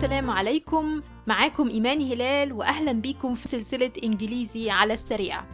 [0.00, 1.02] السلام عليكم.
[1.26, 5.44] معاكم إيمان هلال وأهلا بيكم في سلسلة إنجليزي على السريع.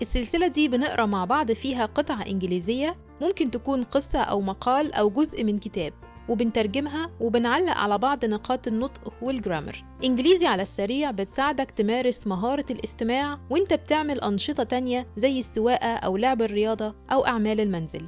[0.00, 5.44] السلسلة دي بنقرأ مع بعض فيها قطعة إنجليزية ممكن تكون قصة أو مقال أو جزء
[5.44, 5.92] من كتاب
[6.28, 9.84] وبنترجمها وبنعلق على بعض نقاط النطق والجرامر.
[10.04, 16.42] إنجليزي على السريع بتساعدك تمارس مهارة الاستماع وإنت بتعمل أنشطة تانية زي السواقة أو لعب
[16.42, 18.06] الرياضة أو أعمال المنزل.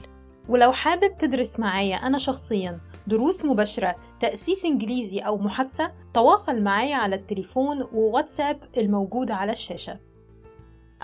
[0.49, 7.17] ولو حابب تدرس معايا أنا شخصياً دروس مباشرة تأسيس إنجليزي أو محادثة تواصل معايا على
[7.17, 10.01] التليفون وواتساب الموجود على الشاشة.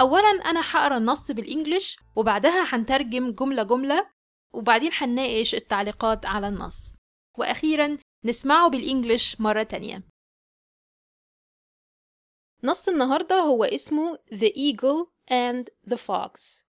[0.01, 4.11] أولاً أنا هقرأ النص بالإنجليش وبعدها هنترجم جملة جملة
[4.55, 6.97] وبعدين هنناقش التعليقات على النص.
[7.39, 10.03] وأخيراً نسمعه بالإنجليش مرة تانية.
[12.65, 16.65] نص النهاردة هو اسمه The Eagle and the Fox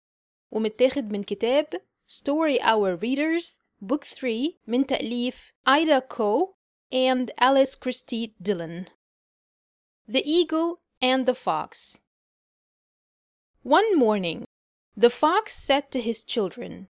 [0.52, 1.67] ومتاخد من كتاب
[2.06, 6.55] Story Hour Readers Book 3 من تأليف Ida Ko
[6.91, 8.89] and Alice Christie Dillon.
[10.06, 12.03] The Eagle and the Fox.
[13.62, 14.47] One morning,
[14.97, 16.89] the fox said to his children,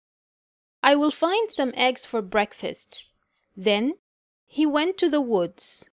[0.84, 3.06] I will find some eggs for breakfast.
[3.56, 3.94] Then
[4.46, 5.90] he went to the woods.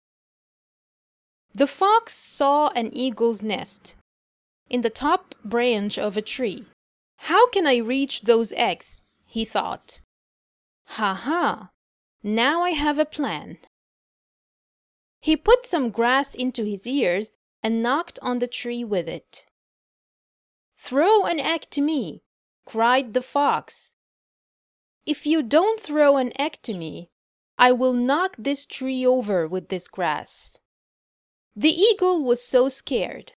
[1.55, 3.97] The fox saw an eagle's nest
[4.69, 6.67] in the top branch of a tree.
[7.26, 9.04] How can I reach those eggs?
[9.28, 10.02] he thought.
[10.98, 11.70] Ha ha!
[12.24, 13.60] Now I have a plan.
[15.20, 19.46] He put some grass into his ears and knocked on the tree with it.
[20.80, 22.24] Throw an egg to me,
[22.66, 23.94] cried the fox.
[25.06, 27.12] If you don't throw an egg to me,
[27.56, 30.58] I will knock this tree over with this grass.
[31.56, 33.34] The eagle was so scared,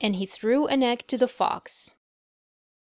[0.00, 1.97] and he threw an egg to the fox.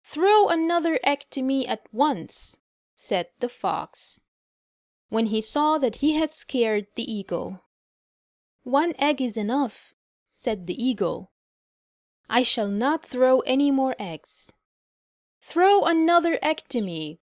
[0.06, 2.58] Throw another egg to me at once,
[2.94, 4.20] said the fox,
[5.08, 7.64] when he saw that he had scared the eagle.
[8.64, 9.94] One egg is enough,
[10.30, 11.33] said the eagle.
[12.28, 14.52] I shall not throw any more eggs.
[15.40, 17.20] Throw another egg to me,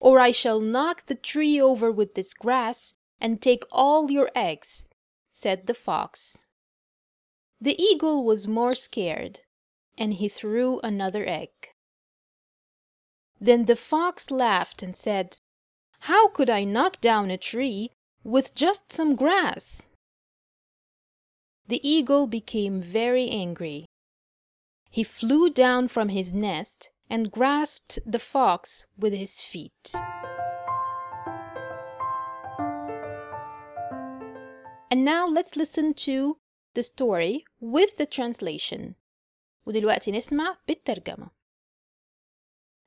[0.00, 4.90] or I shall knock the tree over with this grass and take all your eggs,
[5.28, 6.46] said the fox.
[7.60, 9.40] The eagle was more scared,
[9.98, 11.73] and he threw another egg.
[13.43, 15.39] Then the fox laughed and said,
[16.01, 17.91] How could I knock down a tree
[18.23, 19.89] with just some grass?
[21.67, 23.85] The eagle became very angry.
[24.89, 29.93] He flew down from his nest and grasped the fox with his feet.
[34.91, 36.37] And now let's listen to
[36.73, 38.95] the story with the translation.
[39.65, 41.29] ودلوقتي نسمع بالترجمة.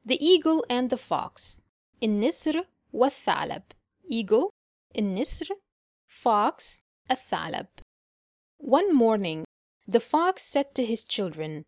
[0.06, 1.62] The Eagle and the Fox
[2.02, 3.62] النسر والثعلب
[4.10, 4.50] Eagle
[4.98, 5.48] النسر
[6.08, 7.66] Fox الثعلب
[8.58, 9.44] One morning,
[9.88, 11.64] the fox said to his children,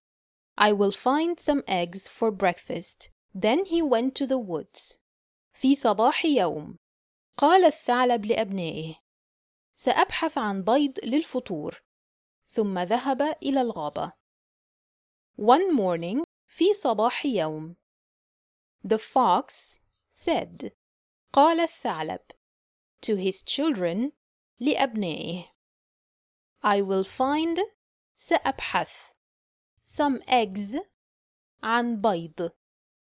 [0.57, 3.11] I will find some eggs for breakfast.
[3.35, 4.99] Then he went to the woods.
[5.53, 6.77] في صباح يوم
[7.37, 8.95] قال الثعلب لأبنائه
[9.75, 11.83] سأبحث عن بيض للفطور
[12.47, 14.12] ثم ذهب إلى الغابة
[15.37, 17.77] One morning في صباح يوم
[18.83, 19.81] The fox
[20.11, 20.73] said
[21.33, 22.21] قال الثعلب
[23.01, 24.12] to his children
[24.61, 25.45] لأبنائه
[26.62, 27.59] I will find
[28.17, 29.15] سأبحث
[29.81, 30.77] some eggs
[31.62, 32.51] عن بيض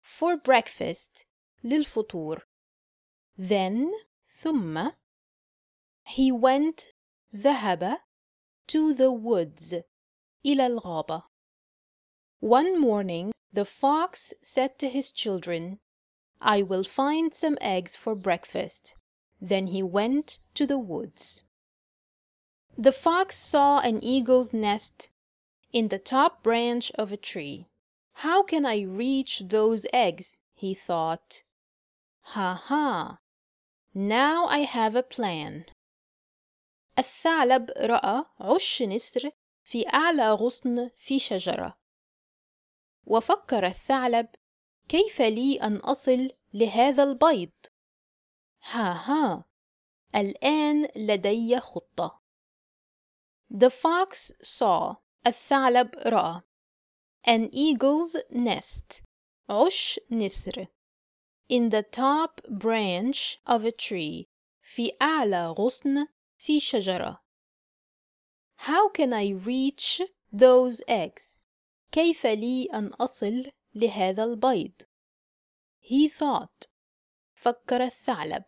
[0.02, 1.25] for breakfast
[1.63, 2.41] للفطور
[3.38, 3.91] then
[4.25, 4.91] ثم
[6.03, 6.94] he went
[7.34, 7.97] ذهب
[8.68, 9.74] to the woods
[10.46, 11.24] إلى الغابة
[12.41, 15.80] One morning the fox said to his children,
[16.41, 18.96] I will find some eggs for breakfast.
[19.41, 21.44] Then he went to the woods.
[22.78, 25.12] The fox saw an eagle's nest
[25.74, 27.68] in the top branch of a tree.
[28.13, 30.40] How can I reach those eggs?
[30.53, 31.44] he thought.
[32.34, 33.18] Ha ha!
[33.94, 35.66] Now I have a plan.
[36.98, 39.31] الثعلب رأى عش نسر
[39.63, 41.77] في أعلى غصن في شجرة.
[43.06, 44.29] وفكر الثعلب
[44.89, 47.53] كيف لي أن أصل لهذا البيض؟
[48.62, 49.45] ها ها
[50.15, 52.23] الآن لدي خطة.
[53.51, 54.97] The fox saw
[55.27, 56.43] الثعلب رأى
[57.27, 59.03] an eagle's nest
[59.49, 60.67] عش نسر
[61.49, 64.27] in the top branch of a tree
[64.62, 66.06] في أعلى غصن
[66.37, 67.21] في شجرة.
[68.56, 70.01] How can I reach
[70.33, 71.43] those eggs?
[71.94, 74.73] كيف لي أن أصل لهذا البيض؟
[75.81, 76.69] He thought.
[77.35, 78.44] فكر الثعلب.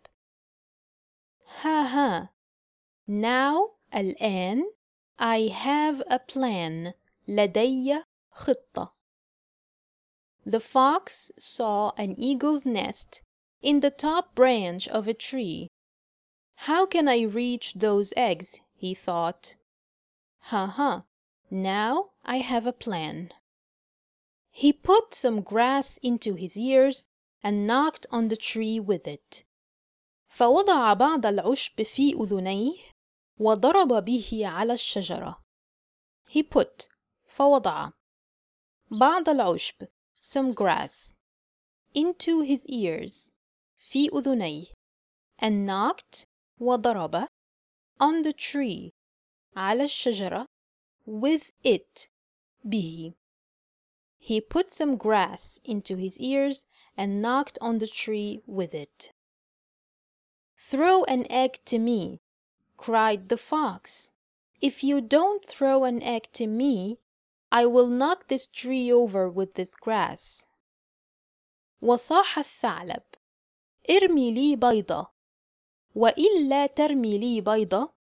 [1.61, 2.35] ها ها.
[3.09, 4.65] Now الآن
[5.19, 6.93] I have a plan
[7.29, 8.95] لدي خطة
[10.45, 13.23] The fox saw an eagle's nest
[13.63, 15.69] in the top branch of a tree.
[16.67, 18.61] How can I reach those eggs?
[18.75, 19.55] he thought.
[20.51, 21.05] Ha ha,
[21.50, 23.32] now I have a plan.
[24.52, 27.10] He put some grass into his ears
[27.44, 29.44] and knocked on the tree with it.
[30.28, 32.78] فوضع بعض العشب في أذنيه
[33.40, 35.36] وضرب به على الشجرة.
[36.30, 36.88] He put
[37.26, 37.92] فوضع
[38.92, 39.88] بعض العشب
[40.22, 41.18] some grass
[41.94, 43.32] into his ears
[43.78, 44.68] في أذنيه
[45.40, 46.26] and knocked
[46.60, 47.28] وضرب
[48.00, 48.92] on the tree
[49.56, 50.46] على الشجرة
[51.06, 52.10] with it
[52.66, 53.14] به
[54.18, 59.14] He put some grass into his ears and knocked on the tree with it.
[60.56, 62.22] Throw an egg to me,
[62.78, 64.12] cried the fox.
[64.62, 67.00] If you don't throw an egg to me,
[67.52, 70.46] I will knock this tree over with this grass.
[71.82, 73.04] وصاح الثعلب
[73.90, 75.08] ارمي لي بيضة
[75.96, 77.94] وإلا ترمي لي بيضة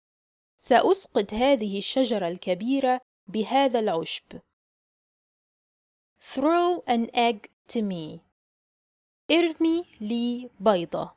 [0.66, 4.40] سأسقط هذه الشجرة الكبيرة بهذا العشب
[6.18, 8.20] Throw an egg to me
[9.30, 11.16] ارمي لي بيضة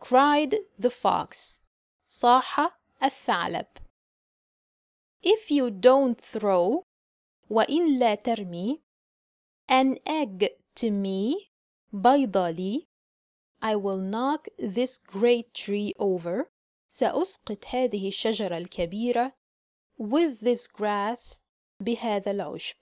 [0.00, 1.60] cried the fox
[2.04, 3.66] صاح الثعلب
[5.22, 6.84] If you don't throw
[7.50, 8.82] وإن لا ترمي
[9.70, 10.48] an egg
[10.80, 11.48] to me
[11.92, 12.86] بيضة لي
[13.62, 16.51] I will knock this great tree over
[16.92, 19.32] سأسقط هذه الشجرة الكبيرة
[19.98, 21.44] with this grass
[21.80, 22.76] بهذا العشب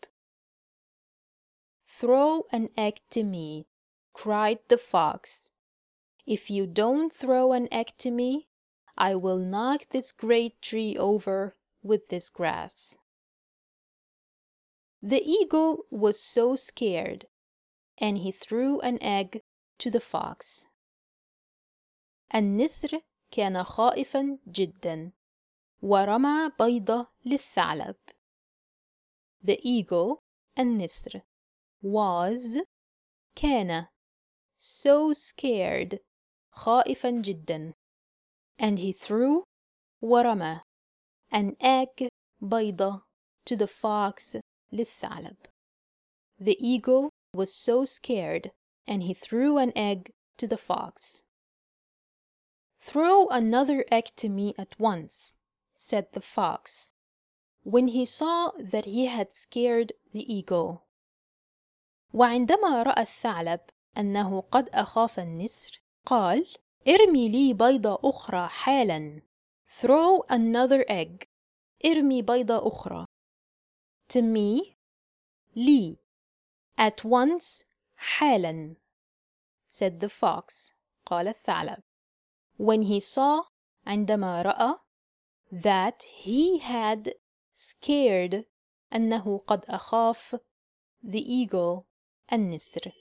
[1.84, 3.66] Throw an egg to me
[4.12, 5.52] cried the fox
[6.26, 8.48] If you don't throw an egg to me
[8.98, 12.98] I will knock this great tree over with this grass
[15.00, 17.26] The eagle was so scared
[17.98, 19.42] and he threw an egg
[19.78, 20.66] to the fox.
[22.34, 25.12] النسر كان خائفا جدا
[25.82, 27.96] ورمى بيضة للثعلب.
[29.42, 30.18] The eagle
[30.58, 31.22] النسر
[31.82, 32.62] was
[33.36, 33.86] كان
[34.58, 35.98] so scared
[36.52, 37.72] خائفا جدا
[38.58, 39.44] and he threw
[40.02, 40.60] ورمى
[41.32, 42.08] an egg
[42.42, 43.02] بيضة
[43.46, 44.36] to the fox
[44.72, 45.36] للثعلب.
[46.38, 48.50] The eagle was so scared
[48.86, 51.22] and he threw an egg to the fox.
[52.79, 55.35] Throw another egg to me at once,
[55.73, 56.94] said the fox,
[57.63, 60.85] when he saw that he had scared the eagle.
[62.13, 63.59] وعندما رأى الثعلب
[63.97, 66.47] أنه قد أخاف النسر قال
[66.88, 69.21] ارمي لي بيضة أخرى حالا
[69.67, 71.27] Throw another egg
[71.85, 73.06] ارمي بيضة أخرى
[74.13, 74.75] To me
[75.56, 75.97] لي
[76.77, 77.65] At once
[77.95, 78.75] حالا
[79.67, 80.73] said the fox
[81.06, 81.83] قال الثعلب
[82.59, 83.44] when he saw
[83.88, 84.79] عندما رأى
[85.51, 87.13] that he had
[87.53, 88.45] scared
[88.94, 90.39] أنه قد أخاف
[91.03, 91.85] the eagle
[92.31, 92.91] النسر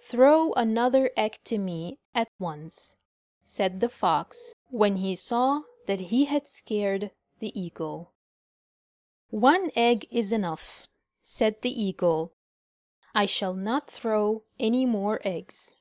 [0.00, 2.96] Throw another egg to me at once,
[3.44, 8.12] said the fox when he saw that he had scared the eagle.
[9.30, 10.88] One egg is enough,
[11.22, 12.34] said the eagle.
[13.14, 15.74] I shall not throw any more eggs.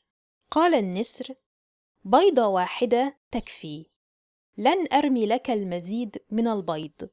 [0.51, 1.35] قال النسر
[2.10, 3.86] بيضة واحدة تكفي.
[4.56, 7.10] لن أرمي لك المزيد من البيض.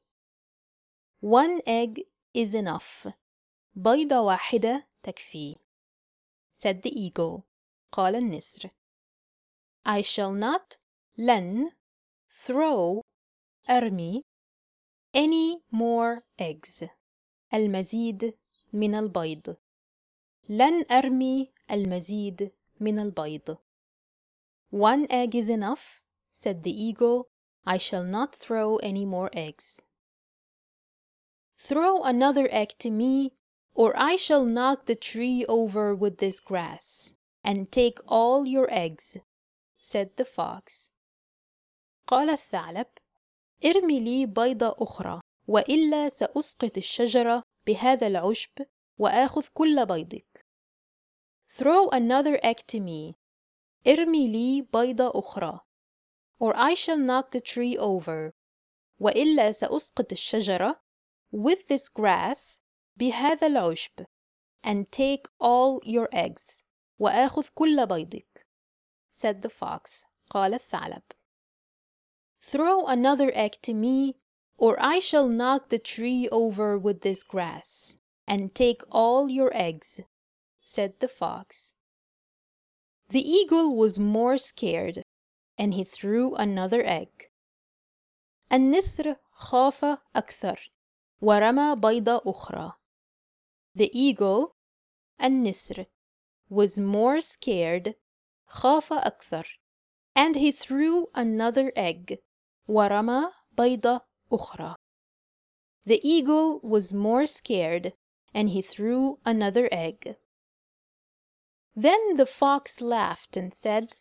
[1.21, 2.03] One egg
[2.37, 3.13] is enough.
[3.73, 5.55] بيضة واحدة تكفي.
[6.53, 7.41] Said the eagle.
[7.91, 8.69] قال النسر.
[9.85, 10.79] I shall not
[11.17, 11.71] لن
[12.29, 13.01] throw
[13.69, 14.21] أرمي
[15.17, 16.89] any more eggs.
[17.53, 18.37] المزيد
[18.73, 19.57] من البيض.
[20.49, 23.57] لن أرمي المزيد من البيض.
[24.74, 27.28] One egg is enough, said the eagle.
[27.66, 29.84] I shall not throw any more eggs.
[31.58, 33.32] Throw another egg to me,
[33.74, 39.18] or I shall knock the tree over with this grass, and take all your eggs,
[39.78, 40.90] said the fox.
[42.06, 42.86] قال الثعلب:
[43.64, 48.66] ارمي لي بيضة أخرى، وإلا سأسقط الشجرة بهذا العشب
[48.98, 50.44] وآخذ كل بيضك.
[51.46, 53.16] Throw another egg to me,
[53.86, 55.60] ارمي لي بيضة أخرى
[56.42, 58.32] or I shall knock the tree over
[59.00, 60.80] وإلا سأسقط الشجرة
[61.32, 62.60] with this grass
[62.96, 64.06] بهذا العشب
[64.64, 66.64] and take all your eggs
[66.98, 68.46] وآخذ كل بيضك
[69.10, 71.02] said the fox قال الثعلب
[72.42, 74.16] Throw another egg to me,
[74.56, 80.00] or I shall knock the tree over with this grass and take all your eggs,
[80.62, 81.74] said the fox.
[83.08, 85.02] The eagle was more scared,
[85.58, 87.30] and he threw another egg.
[88.52, 89.84] النسر خاف
[90.16, 90.72] أكثر
[91.20, 92.72] ورمى بيضة أخرى.
[93.74, 94.52] The eagle
[95.20, 95.86] النسر
[96.48, 97.94] was more scared
[98.48, 99.44] خاف أكثر
[100.16, 102.18] and he threw another egg
[102.68, 104.00] ورمى بيضة
[104.32, 104.74] أخرى.
[105.84, 107.92] The eagle was more scared
[108.34, 110.16] and he threw another egg.
[111.74, 113.96] Then the fox laughed and said,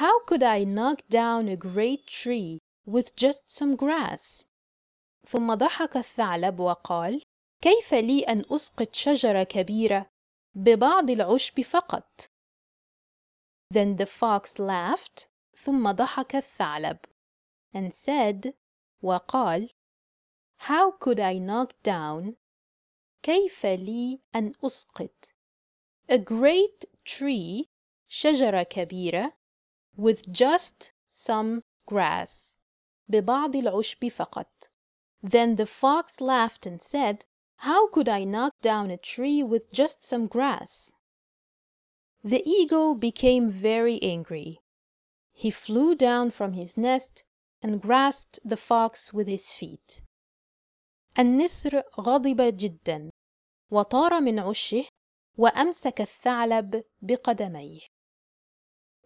[0.00, 4.46] How could I knock down a great tree with just some grass?
[5.26, 7.22] ثم ضحك الثعلب وقال
[7.60, 10.06] كيف لي أن أسقط شجرة كبيرة
[10.54, 12.28] ببعض العشب فقط؟
[13.70, 16.98] Then the fox laughed ثم ضحك الثعلب
[17.74, 18.54] and said
[19.02, 19.70] وقال
[20.58, 22.34] How could I knock down
[23.22, 25.34] كيف لي أن أسقط
[26.08, 27.68] a great tree
[28.08, 29.32] شجرة كبيرة
[29.96, 32.56] with just some grass
[33.08, 34.70] ببعض العشب فقط
[35.22, 37.24] Then the fox laughed and said,
[37.56, 40.92] How could I knock down a tree with just some grass?
[42.22, 44.60] The eagle became very angry.
[45.32, 47.24] He flew down from his nest
[47.62, 50.02] and grasped the fox with his feet.
[51.18, 53.10] النسر غضب جدا
[53.70, 54.84] وطار من عشه
[55.38, 57.80] وأمسك الثعلب بقدميه.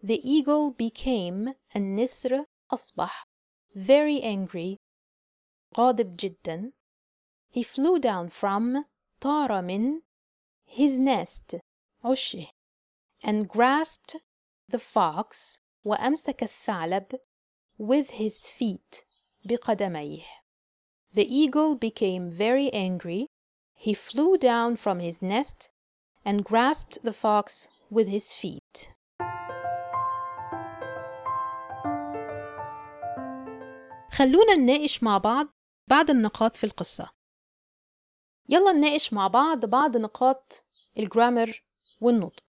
[0.03, 3.23] The eagle became النسر أصبح
[3.75, 4.77] very angry
[5.77, 6.71] غاضب جدا
[7.51, 8.85] he flew down from
[9.21, 10.01] طار من
[10.65, 11.55] his nest
[12.03, 12.47] عشه
[13.23, 14.15] and grasped
[14.67, 17.19] the fox وأمسك الثعلب
[17.77, 19.03] with his feet
[19.45, 20.23] بقدميه
[21.11, 23.25] The eagle became very angry.
[23.73, 25.71] He flew down from his nest
[26.25, 28.91] and grasped the fox with his feet.
[34.11, 35.47] خلونا نناقش مع بعض
[35.87, 37.09] بعض النقاط في القصة
[38.49, 40.65] يلا نناقش مع بعض بعض نقاط
[40.97, 41.63] الجرامر
[42.01, 42.43] والنطق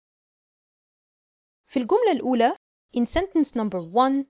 [1.68, 2.56] في الجملة الأولى
[2.98, 4.26] in sentence number one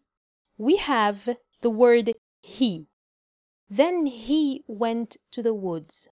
[0.57, 2.87] we have the word he
[3.69, 6.09] then he went to the woods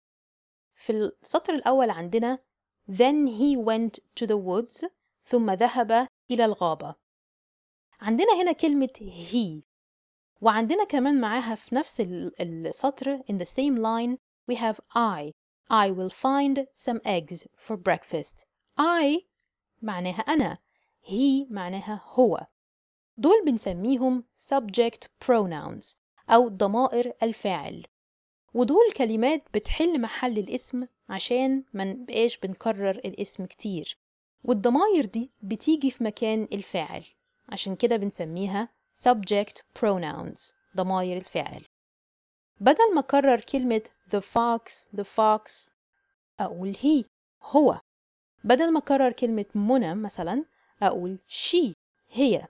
[0.75, 2.39] في السطر الأول عندنا
[2.88, 4.84] then he went to the woods
[5.24, 6.94] ثم ذهب إلى الغابة.
[8.00, 8.92] عندنا هنا كلمة
[9.30, 9.62] he.
[10.40, 12.00] وعندنا كمان معاها في نفس
[12.40, 14.18] السطر in the same line
[14.50, 15.32] we have I.
[15.70, 18.46] I will find some eggs for breakfast.
[18.78, 19.26] I
[19.82, 20.58] معناها أنا.
[21.02, 22.46] He معناها هو.
[23.16, 25.96] دول بنسميهم subject pronouns
[26.28, 27.86] أو ضمائر الفاعل.
[28.54, 33.96] ودول كلمات بتحل محل الاسم عشان ما نبقاش بنكرر الاسم كتير.
[34.44, 37.04] والضمائر دي بتيجي في مكان الفاعل
[37.48, 38.68] عشان كده بنسميها
[39.08, 41.62] subject pronouns ضمائر الفاعل.
[42.60, 45.70] بدل ما أكرر كلمة the fox the fox
[46.40, 47.04] أقول he
[47.42, 47.80] هو.
[48.44, 50.44] بدل ما أكرر كلمة منى مثلا
[50.82, 51.72] أقول she
[52.10, 52.46] هي.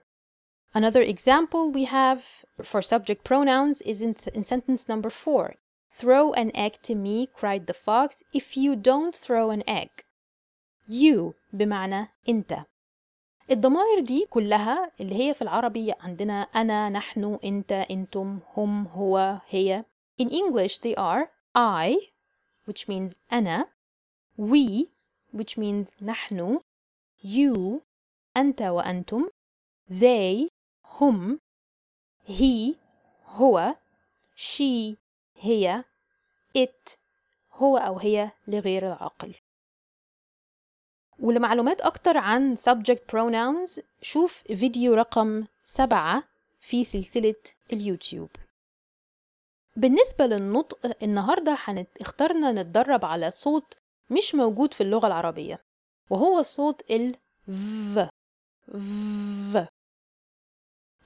[0.75, 2.21] Another example we have
[2.63, 5.62] for subject pronouns is in, in sentence number four.
[5.92, 9.90] Throw an egg to me, cried the fox, if you don't throw an egg.
[10.88, 12.64] You بمعنى أنت.
[13.50, 19.84] الضمائر دي كلها اللي هي في العربي عندنا أنا، نحن، أنت، أنتم، هم، هو، هي.
[20.22, 21.96] In English they are I,
[22.66, 23.66] which means أنا,
[24.38, 24.86] we,
[25.32, 26.58] which means نحن,
[27.24, 27.80] you,
[28.36, 29.28] أنت وأنتم,
[29.90, 30.48] they,
[31.00, 31.40] هم,
[32.26, 32.74] he,
[33.26, 33.74] هو,
[34.36, 34.96] she,
[35.43, 35.83] هي,
[36.57, 36.97] it,
[37.53, 39.35] هو أو هي لغير العاقل.
[41.19, 46.23] ولمعلومات أكتر عن subject pronouns شوف فيديو رقم سبعة
[46.61, 47.35] في سلسلة
[47.73, 48.29] اليوتيوب.
[49.75, 51.97] بالنسبة للنطق النهاردة هنت...
[52.01, 53.77] اخترنا نتدرب على صوت
[54.09, 55.59] مش موجود في اللغة العربية
[56.09, 57.15] وهو صوت ال
[57.49, 57.99] v.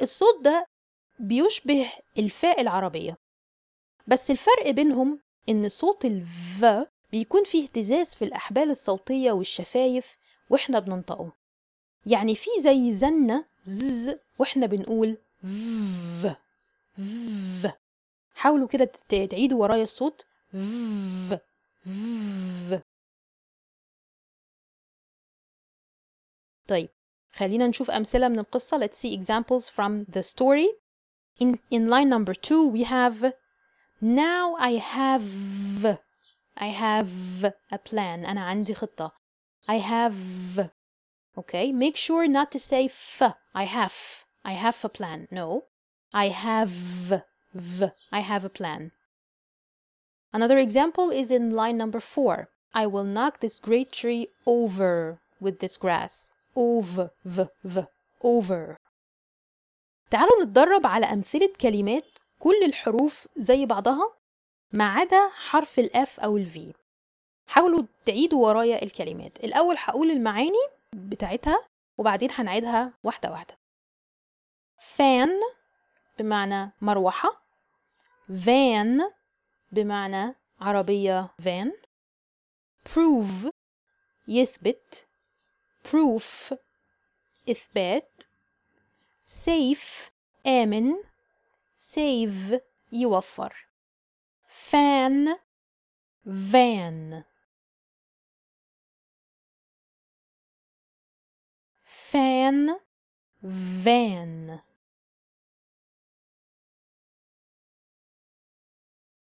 [0.01, 0.65] الصوت ده
[1.19, 3.15] بيشبه الفاء العربية.
[4.07, 6.25] بس الفرق بينهم إن صوت ال
[6.61, 6.65] v
[7.11, 10.17] بيكون فيه اهتزاز في الأحبال الصوتية والشفايف
[10.49, 11.31] وإحنا بننطقه.
[12.05, 16.27] يعني في زي زنة زز وإحنا بنقول v.
[17.63, 17.69] V.
[18.35, 20.25] حاولوا كده تعيدوا ورايا الصوت.
[20.53, 21.37] V.
[21.85, 22.79] V.
[26.67, 26.89] طيب
[27.31, 28.87] خلينا نشوف أمثلة من القصة.
[28.87, 30.67] Let's see examples from the story.
[31.39, 33.33] In, in line number two, we have
[34.00, 35.98] now I have
[36.56, 39.12] I have a plan أنا عندي خطة
[39.68, 40.70] I have
[41.36, 43.22] okay make sure not to say f
[43.54, 45.64] I have I have a plan no
[46.12, 46.70] I have
[47.54, 48.92] v I have a plan
[50.32, 52.48] Another example is in line number four.
[52.72, 56.30] I will knock this great tree over with this grass.
[56.56, 57.82] Over, v, v,
[58.22, 58.76] over.
[60.10, 64.13] تعالوا نتدرب على أمثلة كلمات كل الحروف زي بعضها
[64.71, 66.73] ما عدا حرف الأف أو الفي.
[67.47, 69.43] حاولوا تعيدوا ورايا الكلمات.
[69.43, 71.59] الأول هقول المعاني بتاعتها
[71.97, 73.57] وبعدين هنعيدها واحدة واحدة.
[74.79, 75.39] فان
[76.19, 77.41] بمعنى مروحة.
[78.45, 79.11] فان
[79.71, 81.69] بمعنى عربية van
[82.89, 83.49] prove
[84.27, 85.07] يثبت
[85.87, 86.55] proof
[87.49, 88.23] إثبات
[89.45, 90.11] safe
[90.47, 90.93] آمن
[91.76, 92.60] save
[92.92, 93.54] يوفر
[94.46, 95.38] fan
[96.24, 97.24] van
[101.82, 102.80] fan
[103.42, 104.62] van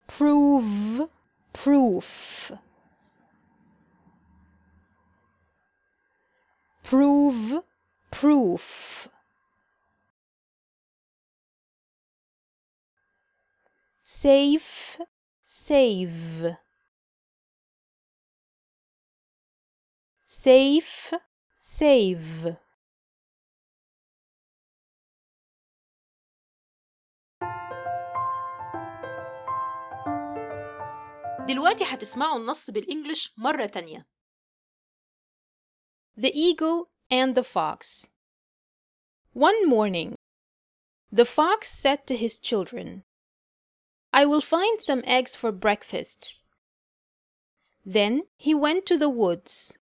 [0.06, 1.09] prove
[1.52, 2.52] proof
[6.82, 7.62] prove
[8.11, 9.09] proof
[14.16, 15.00] safe
[15.44, 16.56] save
[20.25, 21.14] safe
[21.56, 22.56] save
[31.49, 34.06] دلوقتي هتسمعوا النص بالإنجلش مرة تانية.
[36.16, 38.11] The Eagle and the Fox
[39.35, 40.14] One morning,
[41.11, 43.04] the fox said to his children,
[44.13, 46.33] I will find some eggs for breakfast.
[47.85, 49.77] Then he went to the woods.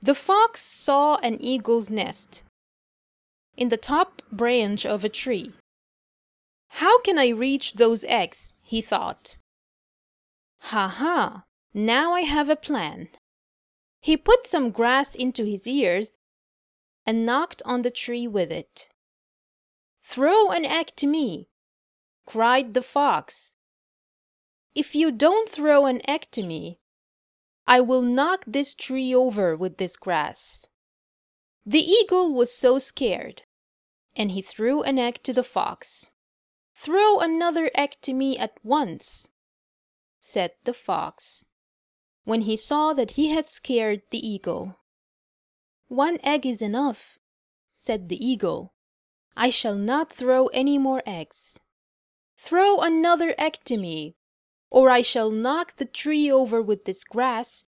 [0.00, 2.44] The fox saw an eagle's nest
[3.56, 5.52] in the top branch of a tree.
[6.68, 8.54] How can I reach those eggs?
[8.62, 9.36] he thought.
[10.70, 11.42] Ha ha!
[11.74, 13.08] Now I have a plan.
[14.00, 16.16] He put some grass into his ears
[17.04, 18.88] and knocked on the tree with it.
[20.02, 21.48] Throw an egg to me,
[22.28, 23.56] cried the fox.
[24.74, 26.78] If you don't throw an egg to me,
[27.66, 30.68] I will knock this tree over with this grass.
[31.64, 33.44] The eagle was so scared,
[34.14, 36.12] and he threw an egg to the fox.
[36.76, 39.30] Throw another egg to me at once,
[40.20, 41.46] said the fox,
[42.24, 44.76] when he saw that he had scared the eagle.
[45.86, 47.16] One egg is enough,
[47.72, 48.74] said the eagle.
[49.34, 51.58] I shall not throw any more eggs.
[52.38, 54.14] Throw another egg to me,
[54.70, 57.64] or I shall knock the tree over with this grass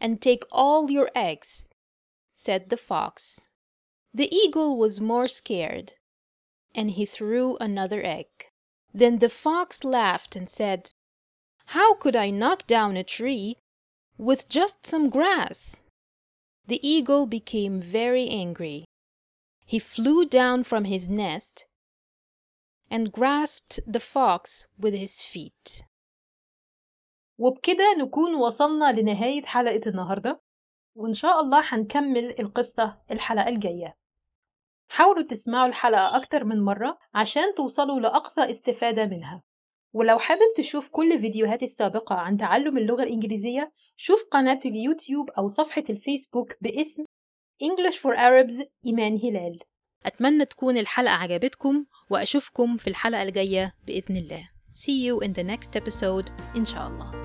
[0.00, 1.72] and take all your eggs,
[2.32, 3.48] said the fox.
[4.14, 5.94] The eagle was more scared,
[6.72, 8.28] and he threw another egg.
[8.94, 10.92] Then the fox laughed and said,
[11.66, 13.56] How could I knock down a tree
[14.16, 15.82] with just some grass?
[16.68, 18.84] The eagle became very angry.
[19.66, 21.66] He flew down from his nest
[22.92, 25.84] and grasped the fox with his feet.
[27.38, 30.40] وبكده نكون وصلنا لنهاية حلقة النهاردة
[30.96, 33.96] وإن شاء الله هنكمل القصة الحلقة الجاية.
[34.90, 39.42] حاولوا تسمعوا الحلقة أكتر من مرة عشان توصلوا لأقصى استفادة منها.
[39.94, 45.84] ولو حابب تشوف كل فيديوهاتي السابقة عن تعلم اللغة الإنجليزية شوف قناة اليوتيوب أو صفحة
[45.90, 47.04] الفيسبوك باسم
[47.64, 49.58] English for Arabs إيمان هلال
[50.06, 54.48] أتمنى تكون الحلقة عجبتكم وأشوفكم في الحلقة الجاية بإذن الله.
[54.72, 57.19] See you in the next episode إن شاء الله.